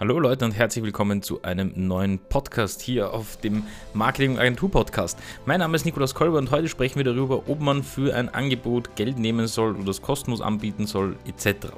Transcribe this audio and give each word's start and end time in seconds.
Hallo 0.00 0.20
Leute 0.20 0.44
und 0.44 0.52
herzlich 0.52 0.84
willkommen 0.84 1.22
zu 1.22 1.42
einem 1.42 1.72
neuen 1.74 2.20
Podcast 2.20 2.80
hier 2.80 3.12
auf 3.12 3.36
dem 3.38 3.64
Marketing 3.94 4.38
Agentur 4.38 4.70
Podcast. 4.70 5.18
Mein 5.44 5.58
Name 5.58 5.74
ist 5.74 5.84
Nikolaus 5.84 6.14
Kolber 6.14 6.38
und 6.38 6.52
heute 6.52 6.68
sprechen 6.68 6.98
wir 6.98 7.04
darüber, 7.04 7.48
ob 7.48 7.58
man 7.58 7.82
für 7.82 8.14
ein 8.14 8.28
Angebot 8.28 8.94
Geld 8.94 9.18
nehmen 9.18 9.48
soll 9.48 9.74
oder 9.74 9.90
es 9.90 10.00
kostenlos 10.00 10.40
anbieten 10.40 10.86
soll 10.86 11.16
etc. 11.26 11.72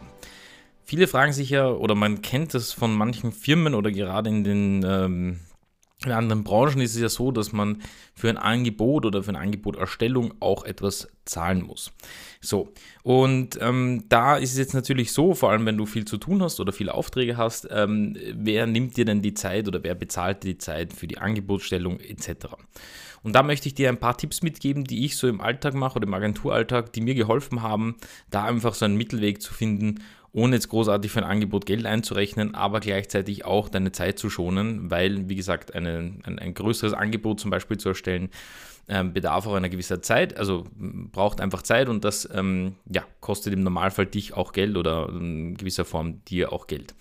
Viele 0.84 1.06
fragen 1.06 1.32
sich 1.32 1.48
ja, 1.48 1.68
oder 1.68 1.94
man 1.94 2.20
kennt 2.20 2.54
es 2.54 2.74
von 2.74 2.94
manchen 2.94 3.32
Firmen 3.32 3.74
oder 3.74 3.90
gerade 3.90 4.28
in 4.28 4.44
den 4.44 4.84
ähm, 4.86 5.40
in 6.04 6.12
anderen 6.12 6.44
Branchen 6.44 6.80
ist 6.80 6.94
es 6.94 7.00
ja 7.00 7.08
so, 7.10 7.30
dass 7.30 7.52
man 7.52 7.82
für 8.14 8.30
ein 8.30 8.38
Angebot 8.38 9.04
oder 9.04 9.22
für 9.22 9.30
eine 9.30 9.38
Angeboterstellung 9.38 10.32
auch 10.40 10.64
etwas 10.64 11.08
zahlen 11.26 11.62
muss. 11.62 11.92
So, 12.40 12.72
und 13.02 13.58
ähm, 13.60 14.04
da 14.08 14.36
ist 14.36 14.52
es 14.52 14.58
jetzt 14.58 14.72
natürlich 14.72 15.12
so, 15.12 15.34
vor 15.34 15.50
allem 15.50 15.66
wenn 15.66 15.76
du 15.76 15.84
viel 15.84 16.06
zu 16.06 16.16
tun 16.16 16.42
hast 16.42 16.58
oder 16.58 16.72
viele 16.72 16.94
Aufträge 16.94 17.36
hast, 17.36 17.68
ähm, 17.70 18.16
wer 18.34 18.66
nimmt 18.66 18.96
dir 18.96 19.04
denn 19.04 19.20
die 19.20 19.34
Zeit 19.34 19.68
oder 19.68 19.82
wer 19.82 19.94
bezahlt 19.94 20.42
dir 20.42 20.54
die 20.54 20.58
Zeit 20.58 20.94
für 20.94 21.06
die 21.06 21.18
Angebotsstellung 21.18 22.00
etc. 22.00 22.46
Und 23.22 23.34
da 23.34 23.42
möchte 23.42 23.68
ich 23.68 23.74
dir 23.74 23.90
ein 23.90 24.00
paar 24.00 24.16
Tipps 24.16 24.42
mitgeben, 24.42 24.84
die 24.84 25.04
ich 25.04 25.18
so 25.18 25.28
im 25.28 25.42
Alltag 25.42 25.74
mache 25.74 25.96
oder 25.96 26.06
im 26.06 26.14
Agenturalltag, 26.14 26.94
die 26.94 27.02
mir 27.02 27.14
geholfen 27.14 27.62
haben, 27.62 27.96
da 28.30 28.44
einfach 28.44 28.72
so 28.72 28.86
einen 28.86 28.96
Mittelweg 28.96 29.42
zu 29.42 29.52
finden 29.52 30.02
ohne 30.32 30.56
jetzt 30.56 30.68
großartig 30.68 31.10
für 31.10 31.20
ein 31.20 31.30
Angebot 31.30 31.66
Geld 31.66 31.86
einzurechnen, 31.86 32.54
aber 32.54 32.80
gleichzeitig 32.80 33.44
auch 33.44 33.68
deine 33.68 33.92
Zeit 33.92 34.18
zu 34.18 34.30
schonen, 34.30 34.90
weil, 34.90 35.28
wie 35.28 35.36
gesagt, 35.36 35.74
eine, 35.74 36.12
ein, 36.24 36.38
ein 36.38 36.54
größeres 36.54 36.92
Angebot 36.92 37.40
zum 37.40 37.50
Beispiel 37.50 37.78
zu 37.78 37.90
erstellen, 37.90 38.30
ähm, 38.88 39.12
bedarf 39.12 39.46
auch 39.46 39.54
einer 39.54 39.68
gewisser 39.68 40.02
Zeit, 40.02 40.36
also 40.36 40.64
braucht 40.76 41.40
einfach 41.40 41.62
Zeit 41.62 41.88
und 41.88 42.04
das 42.04 42.28
ähm, 42.32 42.74
ja, 42.92 43.04
kostet 43.20 43.52
im 43.52 43.62
Normalfall 43.62 44.06
dich 44.06 44.34
auch 44.34 44.52
Geld 44.52 44.76
oder 44.76 45.08
in 45.08 45.56
gewisser 45.56 45.84
Form 45.84 46.24
dir 46.24 46.52
auch 46.52 46.66
Geld. 46.66 46.94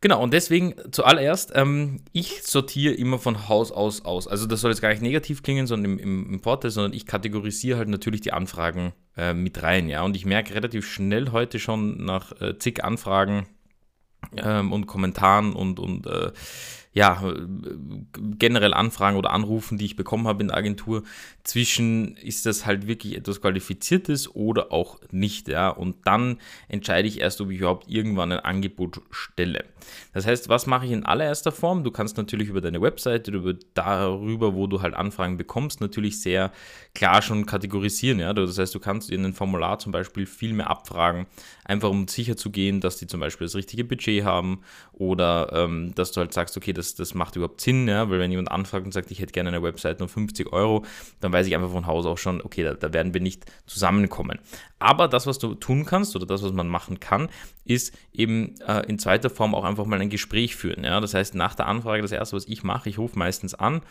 Genau, 0.00 0.20
und 0.20 0.32
deswegen 0.32 0.74
zuallererst, 0.90 1.52
ähm, 1.54 2.00
ich 2.12 2.42
sortiere 2.42 2.94
immer 2.94 3.20
von 3.20 3.48
Haus 3.48 3.70
aus 3.70 4.04
aus. 4.04 4.26
Also 4.26 4.46
das 4.46 4.60
soll 4.60 4.72
jetzt 4.72 4.80
gar 4.80 4.88
nicht 4.88 5.02
negativ 5.02 5.44
klingen, 5.44 5.68
sondern 5.68 5.92
im, 5.92 5.98
im, 5.98 6.32
im 6.34 6.40
Vorteil, 6.40 6.72
sondern 6.72 6.92
ich 6.92 7.06
kategorisiere 7.06 7.78
halt 7.78 7.88
natürlich 7.88 8.20
die 8.20 8.32
Anfragen 8.32 8.92
äh, 9.16 9.34
mit 9.34 9.62
rein, 9.62 9.88
ja. 9.88 10.02
Und 10.02 10.16
ich 10.16 10.24
merke 10.24 10.54
relativ 10.54 10.90
schnell 10.90 11.32
heute 11.32 11.58
schon 11.58 12.04
nach 12.04 12.32
äh, 12.40 12.58
zig 12.58 12.84
Anfragen 12.84 13.46
ähm, 14.36 14.72
und 14.72 14.86
Kommentaren 14.86 15.52
und, 15.52 15.78
und 15.78 16.06
äh, 16.06 16.32
ja, 16.94 17.22
generell 18.38 18.74
Anfragen 18.74 19.16
oder 19.16 19.30
Anrufen, 19.30 19.78
die 19.78 19.86
ich 19.86 19.96
bekommen 19.96 20.26
habe 20.26 20.42
in 20.42 20.48
der 20.48 20.58
Agentur, 20.58 21.02
zwischen 21.42 22.16
ist 22.16 22.44
das 22.44 22.66
halt 22.66 22.86
wirklich 22.86 23.16
etwas 23.16 23.40
Qualifiziertes 23.40 24.34
oder 24.34 24.72
auch 24.72 25.00
nicht, 25.10 25.48
ja. 25.48 25.70
Und 25.70 25.96
dann 26.04 26.38
entscheide 26.68 27.08
ich 27.08 27.20
erst, 27.20 27.40
ob 27.40 27.50
ich 27.50 27.60
überhaupt 27.60 27.88
irgendwann 27.88 28.32
ein 28.32 28.40
Angebot 28.40 29.00
stelle. 29.10 29.64
Das 30.12 30.26
heißt, 30.26 30.50
was 30.50 30.66
mache 30.66 30.84
ich 30.84 30.92
in 30.92 31.04
allererster 31.04 31.50
Form? 31.50 31.82
Du 31.82 31.90
kannst 31.90 32.18
natürlich 32.18 32.48
über 32.48 32.60
deine 32.60 32.82
Webseite, 32.82 33.30
über 33.30 33.54
darüber, 33.74 34.54
wo 34.54 34.66
du 34.66 34.82
halt 34.82 34.94
Anfragen 34.94 35.38
bekommst, 35.38 35.80
natürlich 35.80 36.20
sehr 36.20 36.52
klar 36.94 37.22
schon 37.22 37.46
kategorisieren, 37.46 38.20
ja. 38.20 38.34
Das 38.34 38.58
heißt, 38.58 38.74
du 38.74 38.80
kannst 38.80 39.10
in 39.10 39.24
ein 39.24 39.32
Formular 39.32 39.78
zum 39.78 39.92
Beispiel 39.92 40.26
viel 40.26 40.52
mehr 40.52 40.68
abfragen, 40.68 41.26
einfach 41.64 41.88
um 41.88 42.06
sicher 42.06 42.36
zu 42.36 42.50
gehen, 42.50 42.80
dass 42.80 42.98
die 42.98 43.06
zum 43.06 43.20
Beispiel 43.20 43.46
das 43.46 43.54
richtige 43.54 43.84
Budget 43.84 44.24
haben 44.24 44.60
oder 44.92 45.50
ähm, 45.52 45.94
dass 45.94 46.12
du 46.12 46.20
halt 46.20 46.34
sagst, 46.34 46.56
okay, 46.56 46.74
das 46.74 46.81
das, 46.82 46.94
das 46.96 47.14
macht 47.14 47.36
überhaupt 47.36 47.60
Sinn, 47.60 47.86
ja? 47.86 48.10
weil 48.10 48.18
wenn 48.18 48.30
jemand 48.30 48.50
anfragt 48.50 48.84
und 48.84 48.92
sagt, 48.92 49.10
ich 49.10 49.20
hätte 49.20 49.32
gerne 49.32 49.48
eine 49.48 49.62
Website 49.62 50.00
nur 50.00 50.08
50 50.08 50.52
Euro, 50.52 50.84
dann 51.20 51.32
weiß 51.32 51.46
ich 51.46 51.54
einfach 51.54 51.70
von 51.70 51.86
Haus 51.86 52.04
aus 52.06 52.20
schon, 52.20 52.42
okay, 52.42 52.64
da, 52.64 52.74
da 52.74 52.92
werden 52.92 53.14
wir 53.14 53.20
nicht 53.20 53.46
zusammenkommen. 53.66 54.38
Aber 54.78 55.06
das, 55.06 55.26
was 55.26 55.38
du 55.38 55.54
tun 55.54 55.84
kannst 55.84 56.16
oder 56.16 56.26
das, 56.26 56.42
was 56.42 56.52
man 56.52 56.68
machen 56.68 56.98
kann, 56.98 57.28
ist 57.64 57.96
eben 58.12 58.60
äh, 58.66 58.80
in 58.88 58.98
zweiter 58.98 59.30
Form 59.30 59.54
auch 59.54 59.64
einfach 59.64 59.86
mal 59.86 60.00
ein 60.00 60.10
Gespräch 60.10 60.56
führen. 60.56 60.84
Ja? 60.84 61.00
Das 61.00 61.14
heißt, 61.14 61.34
nach 61.34 61.54
der 61.54 61.66
Anfrage, 61.66 62.02
das 62.02 62.12
erste, 62.12 62.34
was 62.34 62.48
ich 62.48 62.64
mache, 62.64 62.88
ich 62.88 62.98
rufe 62.98 63.16
meistens 63.18 63.54
an 63.54 63.82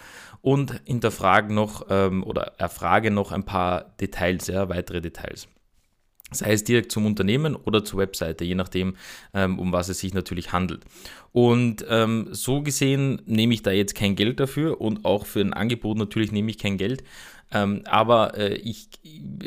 und 0.41 0.81
hinterfrage 0.85 1.53
noch 1.53 1.85
ähm, 1.89 2.23
oder 2.23 2.53
erfrage 2.57 3.09
noch 3.09 3.31
ein 3.31 3.45
paar 3.45 3.85
Details, 3.99 4.47
ja, 4.47 4.67
weitere 4.67 5.01
Details 5.01 5.47
sei 6.31 6.53
es 6.53 6.63
direkt 6.63 6.91
zum 6.91 7.05
Unternehmen 7.05 7.55
oder 7.55 7.83
zur 7.83 7.99
Webseite, 7.99 8.45
je 8.45 8.55
nachdem, 8.55 8.95
ähm, 9.33 9.59
um 9.59 9.71
was 9.71 9.89
es 9.89 9.99
sich 9.99 10.13
natürlich 10.13 10.53
handelt. 10.53 10.83
Und 11.31 11.85
ähm, 11.89 12.29
so 12.31 12.61
gesehen 12.61 13.21
nehme 13.25 13.53
ich 13.53 13.63
da 13.63 13.71
jetzt 13.71 13.95
kein 13.95 14.15
Geld 14.15 14.39
dafür 14.39 14.81
und 14.81 15.05
auch 15.05 15.25
für 15.25 15.41
ein 15.41 15.53
Angebot 15.53 15.97
natürlich 15.97 16.31
nehme 16.31 16.49
ich 16.49 16.57
kein 16.57 16.77
Geld. 16.77 17.03
Ähm, 17.53 17.81
aber 17.85 18.37
äh, 18.37 18.55
ich 18.55 18.87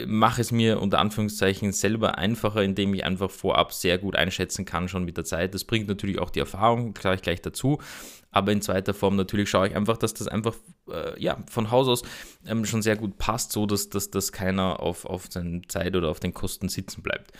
mache 0.07 0.43
es 0.43 0.53
mir 0.53 0.81
unter 0.81 0.99
Anführungszeichen 0.99 1.73
selber 1.73 2.19
einfacher, 2.19 2.63
indem 2.63 2.93
ich 2.93 3.05
einfach 3.05 3.31
vorab 3.31 3.73
sehr 3.73 3.97
gut 3.97 4.15
einschätzen 4.15 4.67
kann, 4.67 4.89
schon 4.89 5.05
mit 5.05 5.17
der 5.17 5.25
Zeit. 5.25 5.55
Das 5.55 5.65
bringt 5.65 5.89
natürlich 5.89 6.19
auch 6.19 6.31
die 6.31 6.41
Erfahrung, 6.41 6.93
klar 6.93 7.15
ich 7.15 7.23
gleich 7.23 7.41
dazu. 7.41 7.79
Aber 8.31 8.53
in 8.53 8.61
zweiter 8.61 8.93
Form 8.93 9.17
natürlich 9.17 9.49
schaue 9.49 9.69
ich 9.69 9.77
einfach, 9.77 9.97
dass 9.97 10.13
das 10.13 10.29
einfach 10.29 10.55
äh, 10.91 11.21
ja, 11.21 11.39
von 11.51 11.71
Haus 11.71 11.89
aus 11.89 12.03
ähm, 12.47 12.65
schon 12.65 12.83
sehr 12.83 12.97
gut 12.97 13.19
passt, 13.19 13.53
so 13.53 13.67
dass, 13.67 13.89
dass, 13.89 14.11
dass 14.11 14.33
keiner 14.33 14.81
auf, 14.81 15.05
auf 15.05 15.27
seine 15.31 15.63
Zeit 15.63 15.97
oder 15.97 16.11
auf 16.11 16.21
den 16.21 16.35
Kosten 16.35 16.69
sitzen 16.69 17.03
bleibt. 17.03 17.33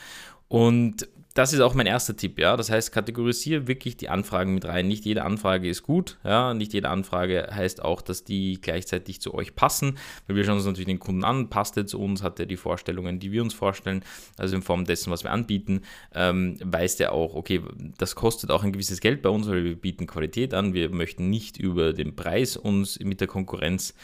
Und 0.49 1.09
das 1.35 1.53
ist 1.53 1.61
auch 1.61 1.75
mein 1.75 1.87
erster 1.87 2.17
Tipp, 2.17 2.39
ja. 2.39 2.57
Das 2.57 2.71
heißt, 2.71 2.93
kategorisiere 2.93 3.67
wirklich 3.67 3.97
die 3.97 4.09
Anfragen 4.09 4.55
mit 4.55 4.65
rein. 4.67 4.87
Nicht 4.87 5.05
jede 5.05 5.25
Anfrage 5.25 5.69
ist 5.69 5.83
gut, 5.83 6.17
ja. 6.23 6.55
Nicht 6.55 6.73
jede 6.73 6.89
Anfrage 6.89 7.49
heißt 7.51 7.83
auch, 7.83 8.03
dass 8.03 8.23
die 8.23 8.61
gleichzeitig 8.61 9.21
zu 9.21 9.35
euch 9.35 9.57
passen, 9.57 9.99
weil 10.29 10.37
wir 10.37 10.45
schauen 10.45 10.55
uns 10.55 10.65
natürlich 10.65 10.87
den 10.87 11.01
Kunden 11.01 11.25
an, 11.25 11.51
passt 11.51 11.77
er 11.77 11.87
zu 11.87 12.01
uns, 12.01 12.23
hat 12.23 12.39
er 12.39 12.47
die 12.47 12.57
Vorstellungen, 12.57 13.19
die 13.19 13.33
wir 13.33 13.43
uns 13.43 13.53
vorstellen, 13.53 14.05
also 14.39 14.55
in 14.55 14.63
Form 14.63 14.85
dessen, 14.85 15.11
was 15.11 15.25
wir 15.25 15.33
anbieten, 15.33 15.83
ähm, 16.15 16.57
weiß 16.63 16.97
der 16.99 17.13
auch, 17.13 17.35
okay, 17.35 17.63
das 17.99 18.15
kostet 18.15 18.53
auch 18.53 18.63
ein 18.63 18.73
gewisses 18.73 19.01
Geld 19.01 19.21
bei 19.21 19.29
uns, 19.29 19.49
weil 19.49 19.65
wir 19.65 19.75
bieten 19.75 20.07
Qualität 20.07 20.55
an, 20.55 20.73
wir 20.73 20.89
möchten 20.91 21.31
nicht 21.31 21.57
über 21.57 21.93
den 21.93 22.15
Preis 22.15 22.57
uns 22.57 23.01
mit 23.01 23.21
der 23.21 23.29
Konkurrenz 23.29 23.95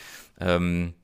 ähm, 0.41 0.95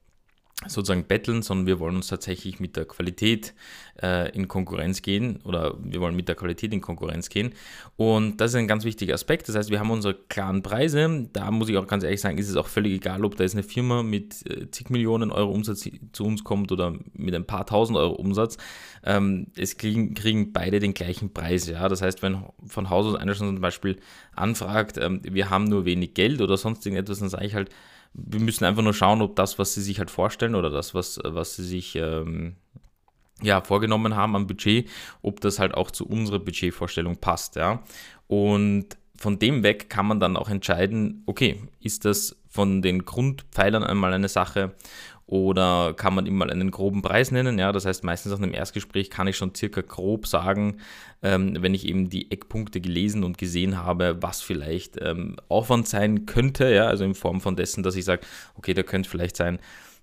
sozusagen 0.67 1.05
betteln, 1.05 1.43
sondern 1.43 1.67
wir 1.67 1.79
wollen 1.79 1.97
uns 1.97 2.09
tatsächlich 2.09 2.61
mit 2.61 2.77
der 2.77 2.87
Qualität 2.87 3.55
äh, 4.03 4.35
in 4.35 4.49
Konkurrenz 4.49 5.03
gehen 5.03 5.39
oder 5.45 5.75
wir 5.79 6.01
wollen 6.01 6.17
mit 6.17 6.29
der 6.29 6.35
Qualität 6.35 6.73
in 6.73 6.81
Konkurrenz 6.81 7.29
gehen. 7.29 7.53
Und 7.97 8.41
das 8.41 8.53
ist 8.53 8.57
ein 8.57 8.67
ganz 8.67 8.85
wichtiger 8.85 9.15
Aspekt. 9.15 9.49
Das 9.49 9.55
heißt, 9.55 9.71
wir 9.71 9.79
haben 9.79 9.91
unsere 9.91 10.15
klaren 10.15 10.63
Preise. 10.63 11.29
Da 11.33 11.51
muss 11.51 11.69
ich 11.69 11.77
auch 11.77 11.87
ganz 11.87 12.05
ehrlich 12.05 12.23
sagen, 12.23 12.39
ist 12.39 12.49
es 12.49 12.57
auch 12.57 12.69
völlig 12.69 12.95
egal, 12.95 13.25
ob 13.25 13.37
da 13.37 13.45
jetzt 13.45 13.53
eine 13.53 13.63
Firma 13.63 14.03
mit 14.03 14.51
äh, 14.51 14.71
zig 14.71 14.89
Millionen 14.89 15.31
Euro 15.31 15.53
Umsatz 15.53 15.89
zu 16.13 16.25
uns 16.25 16.43
kommt 16.43 16.73
oder 16.73 16.95
mit 17.13 17.35
ein 17.35 17.47
paar 17.47 17.67
tausend 17.67 17.99
Euro 17.99 18.15
Umsatz. 18.15 18.57
Ähm, 19.05 19.49
es 19.57 19.77
kriegen, 19.77 20.15
kriegen 20.15 20.55
beide 20.55 20.81
den 20.81 20.95
gleichen 20.95 21.35
Preis. 21.35 21.69
Ja? 21.69 21.89
Das 21.89 22.01
heißt, 22.01 22.23
wenn 22.23 22.45
von 22.67 22.89
Haus 22.89 23.05
aus 23.05 23.17
einer 23.17 23.35
schon 23.35 23.49
zum 23.49 23.61
Beispiel 23.61 23.99
anfragt, 24.35 24.97
ähm, 24.97 25.21
wir 25.23 25.51
haben 25.51 25.65
nur 25.65 25.85
wenig 25.85 26.15
Geld 26.15 26.41
oder 26.41 26.57
sonst 26.57 26.85
irgendetwas, 26.87 27.19
dann 27.19 27.29
sage 27.29 27.45
ich 27.45 27.55
halt, 27.55 27.71
wir 28.17 28.41
müssen 28.41 28.65
einfach 28.65 28.83
nur 28.83 28.95
schauen, 28.95 29.23
ob 29.23 29.37
das, 29.37 29.59
was 29.59 29.75
sie 29.75 29.83
sich 29.83 29.99
halt 29.99 30.11
vorstellen 30.11 30.55
oder 30.55 30.71
das, 30.71 30.95
was, 30.95 31.21
was 31.23 31.57
sie 31.57 31.65
sich 31.65 31.97
ähm, 31.97 32.57
ja, 33.43 33.61
vorgenommen 33.61 34.17
haben 34.17 34.35
am 34.35 34.47
Budget, 34.47 34.89
ob 35.23 35.41
das 35.41 35.59
halt 35.59 35.75
auch 35.75 35.91
zu 35.91 36.07
unserer 36.07 36.39
Budgetvorstellung 36.39 37.19
passt. 37.19 37.57
Ja? 37.57 37.83
Und 38.27 38.97
von 39.17 39.39
dem 39.39 39.63
weg 39.63 39.91
kann 39.91 40.07
man 40.07 40.21
dann 40.21 40.37
auch 40.37 40.49
entscheiden, 40.49 41.23
okay, 41.27 41.63
ist 41.81 42.05
das 42.05 42.37
von 42.49 42.81
den 42.81 43.05
Grundpfeilern 43.05 43.85
einmal 43.85 44.13
eine 44.15 44.29
Sache 44.29 44.75
oder 45.27 45.93
kann 45.95 46.15
man 46.15 46.27
ihm 46.27 46.37
mal 46.37 46.51
einen 46.51 46.71
groben 46.71 47.03
Preis 47.03 47.33
nennen? 47.33 47.59
Ja, 47.59 47.73
das 47.73 47.85
heißt, 47.85 48.05
meistens 48.05 48.33
nach 48.33 48.39
einem 48.39 48.55
Erstgespräch 48.55 49.11
kann 49.11 49.27
ich 49.27 49.37
schon 49.37 49.55
circa 49.55 49.81
grob 49.81 50.27
sagen, 50.27 50.77
ähm, 51.23 51.57
wenn 51.61 51.75
ich 51.75 51.87
eben 51.87 52.09
die 52.09 52.31
Eckpunkte 52.31 52.81
gelesen 52.81 53.25
und 53.25 53.37
gesehen 53.37 53.83
habe, 53.83 54.19
was 54.21 54.41
vielleicht 54.41 54.99
ähm, 55.01 55.37
Aufwand 55.49 55.89
sein 55.89 56.27
könnte, 56.27 56.73
ja, 56.73 56.87
also 56.87 57.05
in 57.05 57.15
Form 57.15 57.41
von 57.41 57.57
dessen, 57.57 57.83
dass 57.83 57.97
ich 57.97 58.05
sage, 58.05 58.23
okay, 58.55 58.73
da 58.73 58.85
könnte 58.85 59.11
vielleicht 59.11 59.37
sein, 59.37 59.59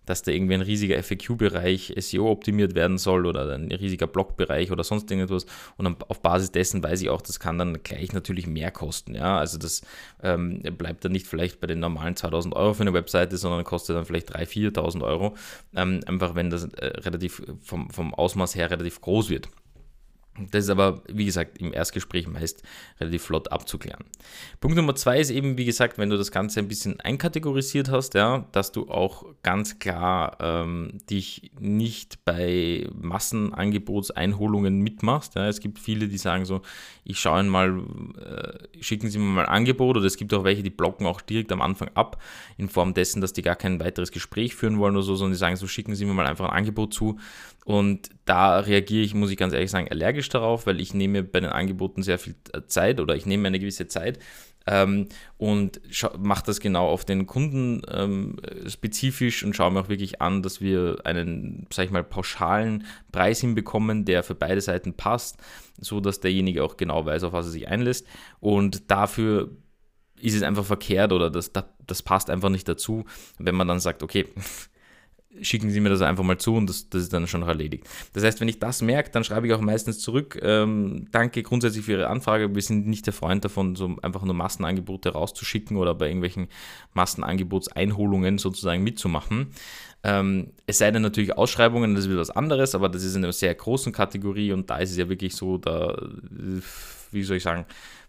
dass 0.06 0.22
da 0.22 0.32
irgendwie 0.32 0.54
ein 0.56 0.62
riesiger 0.62 1.02
FAQ-Bereich 1.02 1.94
SEO 1.98 2.30
optimiert 2.32 2.76
werden 2.76 2.98
soll 2.98 3.26
oder 3.26 3.54
ein 3.54 3.72
riesiger 3.72 4.08
Blog-Bereich 4.08 4.72
oder 4.72 4.84
sonst 4.84 5.10
irgendetwas. 5.10 5.46
Und 5.78 6.10
auf 6.10 6.22
Basis 6.22 6.52
dessen 6.52 6.84
weiß 6.84 7.02
ich 7.02 7.10
auch, 7.10 7.22
das 7.22 7.40
kann 7.40 7.58
dann 7.58 7.84
gleich 7.84 8.14
natürlich 8.14 8.48
mehr 8.48 8.72
kosten. 8.72 9.16
Ja, 9.16 9.38
also 9.38 9.58
das 9.58 9.82
ähm, 10.22 10.62
bleibt 10.62 11.06
dann 11.06 11.12
nicht 11.12 11.28
vielleicht 11.28 11.60
bei 11.60 11.68
den 11.68 11.80
normalen 11.80 12.16
2000 12.16 12.56
Euro 12.56 12.74
für 12.74 12.82
eine 12.82 12.94
Webseite, 12.94 13.38
sondern 13.38 13.64
kostet 13.64 13.96
dann 13.96 14.06
vielleicht 14.06 14.36
3.000, 14.36 14.74
4.000 14.76 15.04
Euro. 15.04 15.36
Ähm, 15.76 16.02
einfach 16.06 16.36
wenn 16.36 16.50
das 16.50 16.66
äh, 16.66 16.86
relativ 16.86 17.42
vom, 17.62 17.90
vom 17.90 18.14
Ausmaß 18.14 18.56
her 18.56 18.70
relativ 18.72 19.02
groß 19.02 19.30
wird. 19.30 19.50
Das 20.52 20.64
ist 20.64 20.70
aber, 20.72 21.04
wie 21.08 21.26
gesagt, 21.26 21.60
im 21.60 21.74
Erstgespräch 21.74 22.28
meist 22.28 22.64
relativ 23.00 23.24
flott 23.24 23.52
abzuklären. 23.52 24.04
Punkt 24.60 24.76
Nummer 24.76 24.96
zwei 24.96 25.20
ist 25.20 25.30
eben, 25.30 25.60
wie 25.60 25.66
gesagt, 25.66 26.00
wenn 26.00 26.10
du 26.10 26.18
das 26.18 26.32
Ganze 26.32 26.60
ein 26.60 26.68
bisschen 26.68 27.00
einkategorisiert 27.00 27.90
hast, 27.90 28.16
ja, 28.16 28.48
dass 28.52 28.72
du 28.72 28.90
auch 28.90 29.26
ganz 29.44 29.78
klar 29.78 30.38
ähm, 30.42 30.98
dich 31.08 31.52
nicht 31.60 32.26
bei 32.26 32.88
Massenangebotseinholungen 33.00 34.80
mitmachst. 34.80 35.36
Ja. 35.36 35.48
Es 35.48 35.60
gibt 35.60 35.78
viele, 35.78 36.08
die 36.08 36.18
sagen 36.18 36.46
so, 36.46 36.64
ich 37.04 37.20
schaue 37.20 37.44
mal, 37.44 37.84
äh, 38.20 38.82
schicken 38.84 39.10
Sie 39.10 39.20
mir 39.20 39.26
mal 39.26 39.46
ein 39.46 39.54
Angebot 39.54 39.98
oder 39.98 40.06
es 40.08 40.18
gibt 40.18 40.34
auch 40.34 40.44
welche, 40.44 40.64
die 40.64 40.72
blocken 40.72 41.06
auch 41.06 41.22
direkt 41.22 41.52
am 41.52 41.62
Anfang 41.62 41.92
ab, 41.94 42.20
in 42.58 42.70
Form 42.70 42.96
dessen, 42.96 43.22
dass 43.22 43.34
die 43.34 43.44
gar 43.44 43.56
kein 43.56 43.80
weiteres 43.80 44.12
Gespräch 44.12 44.56
führen 44.56 44.80
wollen 44.80 44.96
oder 44.96 45.04
so, 45.04 45.16
sondern 45.16 45.34
die 45.34 45.40
sagen 45.40 45.58
so, 45.58 45.68
schicken 45.68 45.94
Sie 45.94 46.06
mir 46.06 46.14
mal 46.14 46.26
einfach 46.26 46.50
ein 46.50 46.58
Angebot 46.58 46.94
zu. 46.94 47.20
Und 47.66 48.10
da 48.26 48.60
reagiere 48.60 49.04
ich, 49.04 49.14
muss 49.14 49.32
ich 49.32 49.38
ganz 49.38 49.54
ehrlich 49.54 49.72
sagen, 49.72 49.88
allergisch 49.90 50.23
darauf, 50.30 50.68
weil 50.68 50.80
ich 50.80 50.94
nehme 50.94 51.24
bei 51.24 51.40
den 51.40 51.50
Angeboten 51.50 52.04
sehr 52.04 52.20
viel 52.20 52.36
Zeit 52.68 53.00
oder 53.00 53.16
ich 53.16 53.26
nehme 53.26 53.48
eine 53.48 53.60
gewisse 53.60 53.88
Zeit 53.88 54.20
ähm, 54.66 55.08
und 55.38 55.82
mache 56.18 56.44
das 56.46 56.60
genau 56.60 56.88
auf 56.88 57.06
den 57.06 57.28
Kunden 57.28 57.82
ähm, 57.90 58.38
spezifisch 58.68 59.44
und 59.44 59.56
schaue 59.56 59.72
mir 59.72 59.82
auch 59.82 59.90
wirklich 59.90 60.22
an, 60.22 60.42
dass 60.42 60.62
wir 60.62 60.98
einen, 61.04 61.68
sag 61.72 61.86
ich 61.86 61.92
mal, 61.92 62.04
pauschalen 62.04 62.86
Preis 63.12 63.42
hinbekommen, 63.42 64.06
der 64.06 64.24
für 64.24 64.36
beide 64.36 64.62
Seiten 64.62 64.94
passt, 64.94 65.38
so 65.80 66.00
dass 66.00 66.20
derjenige 66.20 66.64
auch 66.64 66.78
genau 66.78 67.06
weiß, 67.06 67.24
auf 67.24 67.34
was 67.34 67.48
er 67.48 67.52
sich 67.52 67.68
einlässt. 67.68 68.08
Und 68.40 68.90
dafür 68.90 69.52
ist 70.22 70.36
es 70.36 70.44
einfach 70.44 70.66
verkehrt 70.66 71.12
oder 71.12 71.30
das, 71.30 71.52
das 71.86 72.02
passt 72.02 72.30
einfach 72.30 72.50
nicht 72.50 72.68
dazu, 72.68 73.04
wenn 73.40 73.56
man 73.56 73.68
dann 73.68 73.80
sagt, 73.80 74.04
okay, 74.04 74.26
schicken 75.42 75.70
Sie 75.72 75.80
mir 75.80 75.90
das 75.90 76.02
einfach 76.02 76.24
mal 76.24 76.38
zu 76.38 76.56
und 76.56 76.70
das, 76.70 76.90
das 76.90 77.04
ist 77.04 77.14
dann 77.14 77.28
schon 77.28 77.42
erledigt. 77.42 77.88
Das 78.14 78.24
heißt, 78.24 78.40
wenn 78.42 78.48
ich 78.48 78.60
das 78.60 78.82
merke, 78.82 79.12
dann 79.12 79.24
schreibe 79.24 79.48
ich 79.48 79.54
auch 79.54 79.62
meistens 79.62 80.00
zurück, 80.00 80.40
ähm, 80.42 81.08
danke 81.12 81.44
grundsätzlich 81.44 81.86
für 81.86 81.94
Ihre 81.94 82.08
Anfrage, 82.08 82.54
wir 82.54 82.62
sind 82.62 82.88
nicht 82.88 83.06
der 83.06 83.14
Freund 83.14 83.44
davon, 83.44 83.76
so 83.76 83.96
einfach 84.02 84.24
nur 84.24 84.36
Massenangebote 84.36 85.10
rauszuschicken 85.10 85.78
oder 85.78 85.96
bei 85.96 86.08
irgendwelchen 86.08 86.48
Massenangebotseinholungen 86.94 88.38
sozusagen 88.38 88.84
mitzumachen. 88.84 89.48
Ähm, 90.04 90.48
es 90.68 90.80
sei 90.80 90.92
denn 90.92 91.02
natürlich 91.02 91.38
Ausschreibungen, 91.38 91.96
das 91.96 92.06
ist 92.06 92.10
wieder 92.10 92.20
was 92.20 92.30
anderes, 92.30 92.76
aber 92.76 92.90
das 92.90 93.04
ist 93.04 93.16
in 93.16 93.24
einer 93.24 93.34
sehr 93.34 93.56
großen 93.56 93.94
Kategorie 93.94 94.52
und 94.52 94.70
da 94.70 94.78
ist 94.78 94.92
es 94.92 94.98
ja 94.98 95.08
wirklich 95.08 95.36
so, 95.36 95.58
da, 95.58 95.98
wie 97.12 97.24
soll 97.24 97.38
ich 97.38 97.44
sagen, 97.44 97.66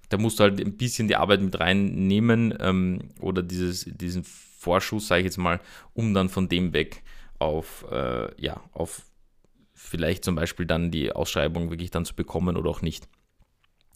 da 0.08 0.18
musst 0.18 0.38
du 0.38 0.44
halt 0.44 0.60
ein 0.60 0.76
bisschen 0.76 1.08
die 1.08 1.16
Arbeit 1.16 1.40
mit 1.40 1.58
reinnehmen 1.58 2.54
ähm, 2.60 3.00
oder 3.20 3.42
dieses, 3.42 3.84
diesen 3.84 4.24
Vorschuss, 4.64 5.08
sage 5.08 5.20
ich 5.20 5.26
jetzt 5.26 5.38
mal, 5.38 5.60
um 5.92 6.14
dann 6.14 6.28
von 6.28 6.48
dem 6.48 6.72
weg 6.72 7.02
auf, 7.38 7.84
äh, 7.90 8.28
ja, 8.40 8.60
auf 8.72 9.02
vielleicht 9.74 10.24
zum 10.24 10.34
Beispiel 10.34 10.66
dann 10.66 10.90
die 10.90 11.12
Ausschreibung 11.12 11.70
wirklich 11.70 11.90
dann 11.90 12.04
zu 12.04 12.14
bekommen 12.14 12.56
oder 12.56 12.70
auch 12.70 12.82
nicht. 12.82 13.08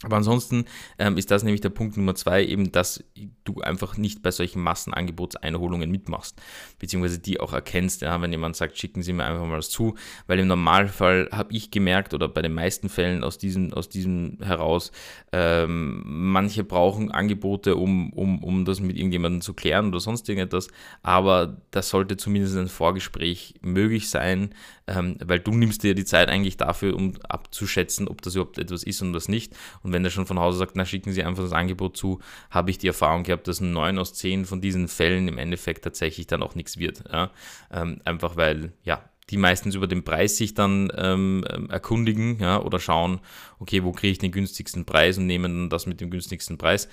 Aber 0.05 0.17
ansonsten 0.17 0.65
ähm, 0.99 1.17
ist 1.17 1.33
das 1.33 1.43
nämlich 1.43 1.61
der 1.61 1.71
Punkt 1.71 1.97
Nummer 1.97 2.15
zwei, 2.15 2.45
eben, 2.45 2.71
dass 2.71 3.03
du 3.43 3.61
einfach 3.61 3.97
nicht 3.97 4.23
bei 4.23 4.31
solchen 4.31 4.63
Massenangebotseinholungen 4.63 5.91
mitmachst, 5.91 6.41
beziehungsweise 6.79 7.19
die 7.19 7.41
auch 7.41 7.53
erkennst, 7.53 8.03
ja, 8.03 8.21
wenn 8.23 8.31
jemand 8.31 8.55
sagt, 8.55 8.79
schicken 8.79 9.03
Sie 9.03 9.13
mir 9.13 9.25
einfach 9.25 9.45
mal 9.45 9.59
was 9.59 9.71
zu, 9.71 9.97
weil 10.29 10.39
im 10.39 10.47
Normalfall 10.47 11.29
habe 11.33 11.53
ich 11.53 11.73
gemerkt, 11.73 12.15
oder 12.15 12.29
bei 12.29 12.43
den 12.43 12.55
meisten 12.55 12.89
Fällen 12.89 13.25
aus 13.25 13.39
diesem, 13.39 13.73
aus 13.75 13.89
diesem 13.89 14.39
heraus, 14.41 14.93
ähm, 15.33 16.05
manche 16.07 16.63
brauchen 16.63 17.11
Angebote, 17.11 17.75
um, 17.75 18.13
um, 18.13 18.45
um 18.45 18.65
das 18.65 18.79
mit 18.79 18.97
irgendjemandem 18.97 19.41
zu 19.41 19.53
klären 19.53 19.89
oder 19.89 19.99
sonst 19.99 20.29
irgendetwas, 20.29 20.69
aber 21.03 21.61
das 21.73 21.89
sollte 21.89 22.17
zumindest 22.17 22.57
ein 22.57 22.69
Vorgespräch 22.69 23.55
möglich 23.63 24.11
sein, 24.11 24.55
ähm, 24.87 25.17
weil 25.25 25.41
du 25.41 25.51
nimmst 25.51 25.83
dir 25.83 25.95
die 25.95 26.05
Zeit 26.05 26.29
eigentlich 26.29 26.57
dafür, 26.57 26.95
um 26.95 27.15
abzuschätzen, 27.29 28.07
ob 28.07 28.23
das 28.23 28.37
überhaupt 28.37 28.59
etwas 28.59 28.85
ist 28.85 29.03
und 29.03 29.13
was 29.13 29.29
nicht. 29.29 29.55
Wenn 29.93 30.03
der 30.03 30.11
schon 30.11 30.27
von 30.27 30.39
Hause 30.39 30.59
sagt, 30.59 30.77
na 30.77 30.85
schicken 30.85 31.13
Sie 31.13 31.23
einfach 31.23 31.43
das 31.43 31.53
Angebot 31.53 31.97
zu, 31.97 32.21
habe 32.51 32.71
ich 32.71 32.79
die 32.79 32.89
Erfahrung 32.89 33.23
gehabt, 33.23 33.49
dass 33.49 33.61
neun 33.61 33.99
aus 33.99 34.15
zehn 34.15 34.45
von 34.45 34.61
diesen 34.61 34.89
Fällen 34.89 35.29
im 35.29 35.39
Endeffekt 35.39 35.85
tatsächlich 35.85 36.27
dann 36.27 36.43
auch 36.43 36.55
nichts 36.55 36.79
wird. 36.79 37.05
Ja? 37.11 37.31
Ähm, 37.71 38.01
einfach 38.05 38.37
weil, 38.37 38.73
ja, 38.85 39.03
die 39.31 39.37
meistens 39.37 39.75
über 39.75 39.87
den 39.87 40.05
Preis 40.05 40.37
sich 40.37 40.55
dann 40.55 40.91
ähm, 40.97 41.45
erkundigen 41.69 42.39
ja, 42.41 42.63
oder 42.63 42.81
schauen, 42.81 43.21
okay, 43.59 43.85
wo 43.85 43.93
kriege 43.93 44.13
ich 44.13 44.19
den 44.19 44.33
günstigsten 44.33 44.85
Preis 44.85 45.19
und 45.19 45.27
nehmen 45.27 45.53
dann 45.53 45.71
das 45.71 45.87
mit 45.87 46.01
dem 46.01 46.11
günstigsten 46.11 46.57
Preis. 46.57 46.89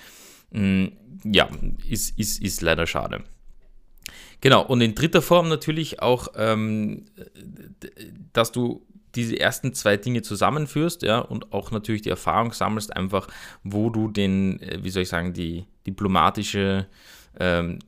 Mm, 0.50 0.86
ja, 1.24 1.48
ist, 1.88 2.18
ist, 2.18 2.42
ist 2.42 2.60
leider 2.60 2.86
schade. 2.86 3.24
Genau, 4.40 4.64
und 4.64 4.80
in 4.82 4.94
dritter 4.94 5.22
Form 5.22 5.48
natürlich 5.48 6.02
auch, 6.02 6.28
ähm, 6.36 7.06
dass 8.32 8.52
du 8.52 8.86
diese 9.16 9.38
ersten 9.38 9.74
zwei 9.74 9.96
Dinge 9.96 10.22
zusammenführst, 10.22 11.02
ja, 11.02 11.18
und 11.18 11.52
auch 11.52 11.70
natürlich 11.70 12.02
die 12.02 12.10
Erfahrung 12.10 12.52
sammelst, 12.52 12.94
einfach, 12.94 13.28
wo 13.64 13.90
du 13.90 14.08
den, 14.08 14.60
äh, 14.60 14.78
wie 14.82 14.90
soll 14.90 15.02
ich 15.02 15.08
sagen, 15.08 15.32
die 15.32 15.66
diplomatische, 15.86 16.86
ähm, 17.40 17.78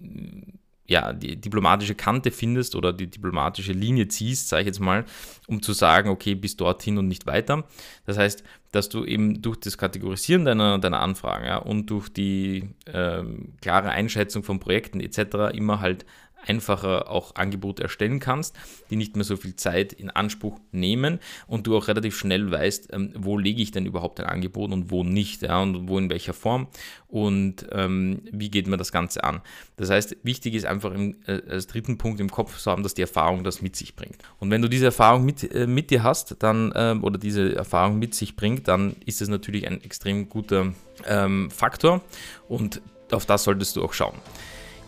ja, 0.87 1.13
die 1.13 1.37
diplomatische 1.37 1.95
Kante 1.95 2.31
findest 2.31 2.75
oder 2.75 2.95
die 2.95 3.09
diplomatische 3.09 3.73
Linie 3.73 4.09
ziehst, 4.09 4.49
sage 4.49 4.63
ich 4.63 4.67
jetzt 4.69 4.81
mal, 4.81 5.05
um 5.47 5.63
zu 5.63 5.75
sagen, 5.75 6.09
okay, 6.09 6.35
bis 6.35 6.57
dorthin 6.57 6.97
und 6.97 7.09
nicht 7.09 7.27
weiter. 7.27 7.65
Das 8.07 8.17
heißt, 8.17 8.43
dass 8.73 8.89
du 8.89 9.05
eben 9.05 9.43
durch 9.43 9.59
das 9.61 9.77
Kategorisieren 9.77 10.47
deiner, 10.47 10.79
deiner 10.79 11.01
Anfragen 11.01 11.45
ja, 11.45 11.59
und 11.59 11.91
durch 11.91 12.09
die 12.09 12.71
ähm, 12.87 13.53
klare 13.61 13.91
Einschätzung 13.91 14.43
von 14.43 14.61
Projekten 14.61 15.01
etc. 15.01 15.53
immer 15.55 15.81
halt 15.81 16.07
einfacher 16.47 17.11
auch 17.11 17.35
Angebote 17.35 17.83
erstellen 17.83 18.21
kannst, 18.21 18.57
die 18.91 18.97
nicht 18.97 19.17
mehr 19.17 19.25
so 19.25 19.37
viel 19.37 19.57
Zeit 19.57 19.93
in 19.93 20.11
Anspruch 20.11 20.59
nehmen 20.73 21.19
und 21.47 21.67
du 21.67 21.77
auch 21.77 21.89
relativ 21.89 22.17
schnell 22.17 22.51
weißt, 22.51 22.93
ähm, 22.93 23.13
wo 23.17 23.39
lege 23.39 23.63
ich 23.63 23.71
denn 23.71 23.87
überhaupt 23.87 24.21
ein 24.21 24.27
Angebot 24.27 24.73
und 24.73 24.91
wo 24.91 25.05
nicht 25.05 25.43
ja, 25.43 25.61
und 25.61 25.89
wo 25.89 25.99
in 25.99 26.11
welcher 26.11 26.33
Form 26.33 26.69
und 27.09 27.67
ähm, 27.73 28.23
wie 28.31 28.51
geht 28.51 28.67
man 28.67 28.79
das 28.79 28.93
Ganze 28.93 29.25
an. 29.25 29.41
Das 29.77 29.91
heißt, 29.91 30.17
wichtig 30.23 30.55
ist 30.55 30.67
einfach 30.67 30.93
im, 30.93 31.17
äh, 31.27 31.41
als 31.49 31.67
dritten 31.67 31.99
Punkt 31.99 32.21
im 32.21 32.31
Kopf 32.31 32.59
zu 32.59 32.71
haben, 32.71 32.83
dass 32.83 32.95
die 32.95 33.03
Erfahrung 33.03 33.45
das 33.45 33.63
mit 33.63 33.77
sich 33.77 33.97
bringt. 33.97 34.17
Und 34.39 34.51
wenn 34.51 34.63
du 34.63 34.69
diese 34.69 34.87
Erfahrung 34.87 35.25
mit, 35.25 35.53
äh, 35.55 35.67
mit 35.67 35.91
dir 35.91 36.03
hast, 36.03 36.37
dann 36.41 36.73
äh, 36.73 36.97
oder 37.01 37.19
diese 37.19 37.55
Erfahrung 37.55 37.99
mit 37.99 38.15
sich 38.15 38.37
bringt, 38.37 38.69
dann 38.69 38.97
ist 39.05 39.23
es 39.23 39.29
natürlich 39.29 39.67
ein 39.67 39.83
extrem 39.83 40.29
guter 40.29 40.73
ähm, 41.07 41.51
Faktor 41.51 42.03
und 42.49 42.81
auf 43.11 43.27
das 43.27 43.45
solltest 43.45 43.77
du 43.77 43.83
auch 43.83 43.93
schauen. 43.93 44.15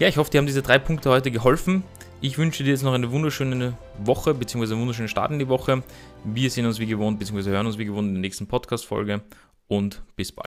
Ja, 0.00 0.08
ich 0.08 0.16
hoffe, 0.16 0.30
dir 0.30 0.38
haben 0.38 0.46
diese 0.46 0.62
drei 0.62 0.78
Punkte 0.78 1.10
heute 1.10 1.30
geholfen. 1.30 1.84
Ich 2.22 2.38
wünsche 2.38 2.64
dir 2.64 2.70
jetzt 2.70 2.82
noch 2.82 2.94
eine 2.94 3.12
wunderschöne 3.12 3.74
Woche, 4.02 4.32
beziehungsweise 4.32 4.72
einen 4.72 4.80
wunderschönen 4.80 5.08
Start 5.10 5.30
in 5.30 5.38
die 5.38 5.48
Woche. 5.48 5.82
Wir 6.24 6.48
sehen 6.48 6.64
uns 6.64 6.78
wie 6.78 6.86
gewohnt, 6.86 7.18
beziehungsweise 7.18 7.50
hören 7.50 7.66
uns 7.66 7.76
wie 7.76 7.84
gewohnt 7.84 8.08
in 8.08 8.14
der 8.14 8.22
nächsten 8.22 8.46
Podcast-Folge 8.46 9.20
und 9.68 10.00
bis 10.16 10.32
bald. 10.32 10.38